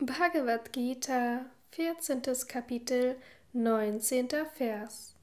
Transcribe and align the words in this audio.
Bhagavad 0.00 0.72
Gita, 0.72 1.46
14. 1.72 2.22
Kapitel, 2.46 3.16
19. 3.52 4.28
Vers. 4.54 5.16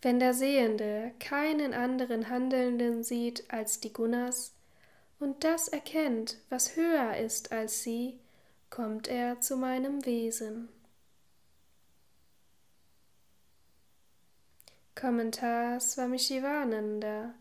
Wenn 0.00 0.20
der 0.20 0.34
Sehende 0.34 1.10
keinen 1.18 1.74
anderen 1.74 2.28
Handelnden 2.28 3.02
sieht 3.02 3.52
als 3.52 3.80
die 3.80 3.92
Gunas 3.92 4.54
und 5.18 5.42
das 5.42 5.66
erkennt, 5.66 6.38
was 6.48 6.76
höher 6.76 7.16
ist 7.16 7.50
als 7.50 7.82
sie, 7.82 8.20
kommt 8.70 9.08
er 9.08 9.40
zu 9.40 9.56
meinem 9.56 10.06
Wesen. 10.06 10.68
Kommentar 14.94 15.80
Swami 15.80 16.20
Shivananda 16.20 17.34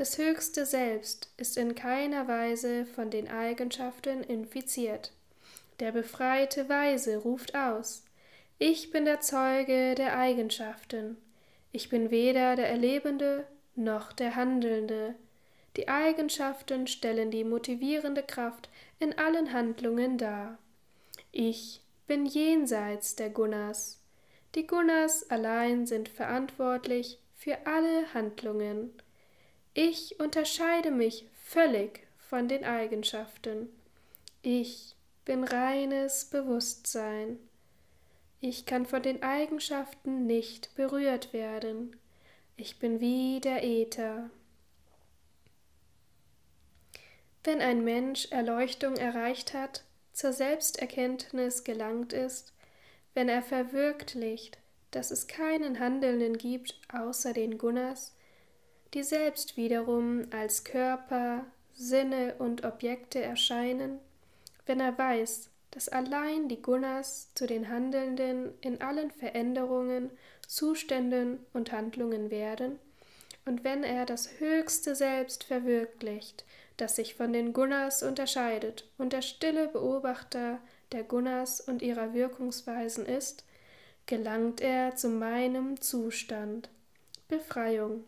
das 0.00 0.16
höchste 0.16 0.64
Selbst 0.64 1.30
ist 1.36 1.58
in 1.58 1.74
keiner 1.74 2.26
Weise 2.26 2.86
von 2.86 3.10
den 3.10 3.28
Eigenschaften 3.28 4.24
infiziert. 4.24 5.12
Der 5.78 5.92
befreite 5.92 6.70
Weise 6.70 7.18
ruft 7.18 7.54
aus 7.54 8.06
Ich 8.58 8.92
bin 8.92 9.04
der 9.04 9.20
Zeuge 9.20 9.94
der 9.94 10.16
Eigenschaften. 10.16 11.18
Ich 11.70 11.90
bin 11.90 12.10
weder 12.10 12.56
der 12.56 12.70
Erlebende 12.70 13.44
noch 13.74 14.14
der 14.14 14.36
Handelnde. 14.36 15.16
Die 15.76 15.88
Eigenschaften 15.88 16.86
stellen 16.86 17.30
die 17.30 17.44
motivierende 17.44 18.22
Kraft 18.22 18.70
in 19.00 19.18
allen 19.18 19.52
Handlungen 19.52 20.16
dar. 20.16 20.56
Ich 21.30 21.82
bin 22.06 22.24
jenseits 22.24 23.16
der 23.16 23.28
Gunas. 23.28 24.02
Die 24.54 24.66
Gunas 24.66 25.28
allein 25.28 25.84
sind 25.86 26.08
verantwortlich 26.08 27.18
für 27.36 27.66
alle 27.66 28.14
Handlungen. 28.14 28.94
Ich 29.74 30.18
unterscheide 30.18 30.90
mich 30.90 31.26
völlig 31.44 32.06
von 32.18 32.48
den 32.48 32.64
Eigenschaften. 32.64 33.68
Ich 34.42 34.96
bin 35.24 35.44
reines 35.44 36.24
Bewusstsein. 36.24 37.38
Ich 38.40 38.66
kann 38.66 38.86
von 38.86 39.02
den 39.02 39.22
Eigenschaften 39.22 40.26
nicht 40.26 40.74
berührt 40.74 41.32
werden. 41.32 41.96
Ich 42.56 42.78
bin 42.78 43.00
wie 43.00 43.40
der 43.40 43.62
Äther. 43.62 44.30
Wenn 47.44 47.60
ein 47.60 47.84
Mensch 47.84 48.26
Erleuchtung 48.30 48.96
erreicht 48.96 49.54
hat, 49.54 49.84
zur 50.12 50.32
Selbsterkenntnis 50.32 51.64
gelangt 51.64 52.12
ist, 52.12 52.52
wenn 53.14 53.28
er 53.28 53.42
verwirklicht, 53.42 54.58
dass 54.90 55.10
es 55.10 55.26
keinen 55.26 55.78
Handelnden 55.78 56.36
gibt 56.36 56.78
außer 56.92 57.32
den 57.32 57.56
Gunas, 57.56 58.14
die 58.94 59.02
selbst 59.02 59.56
wiederum 59.56 60.26
als 60.30 60.64
Körper, 60.64 61.46
Sinne 61.74 62.34
und 62.38 62.64
Objekte 62.64 63.20
erscheinen, 63.22 63.98
wenn 64.66 64.80
er 64.80 64.96
weiß, 64.96 65.48
dass 65.70 65.88
allein 65.88 66.48
die 66.48 66.60
Gunas 66.60 67.28
zu 67.34 67.46
den 67.46 67.68
Handelnden 67.68 68.52
in 68.60 68.80
allen 68.80 69.10
Veränderungen, 69.10 70.10
Zuständen 70.46 71.38
und 71.52 71.72
Handlungen 71.72 72.30
werden, 72.30 72.78
und 73.46 73.64
wenn 73.64 73.82
er 73.82 74.04
das 74.04 74.38
höchste 74.38 74.94
Selbst 74.94 75.44
verwirklicht, 75.44 76.44
das 76.76 76.96
sich 76.96 77.14
von 77.14 77.32
den 77.32 77.52
Gunas 77.52 78.02
unterscheidet 78.02 78.88
und 78.98 79.12
der 79.12 79.22
stille 79.22 79.68
Beobachter 79.68 80.58
der 80.92 81.04
Gunas 81.04 81.60
und 81.60 81.82
ihrer 81.82 82.14
Wirkungsweisen 82.14 83.06
ist, 83.06 83.44
gelangt 84.06 84.60
er 84.60 84.96
zu 84.96 85.08
meinem 85.08 85.80
Zustand. 85.80 86.68
Befreiung 87.28 88.04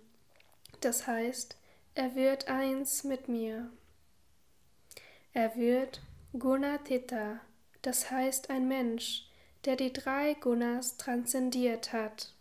das 0.85 1.07
heißt, 1.07 1.57
er 1.95 2.15
wird 2.15 2.49
eins 2.49 3.05
mit 3.05 3.29
mir. 3.29 3.71
Er 5.33 5.57
wird 5.57 6.01
Gunatita, 6.39 7.41
das 7.83 8.11
heißt 8.11 8.51
ein 8.51 8.69
Mensch, 8.69 9.29
der 9.65 9.77
die 9.77 9.93
drei 9.93 10.35
Gunas 10.35 10.97
transzendiert 10.97 11.93
hat. 11.93 12.35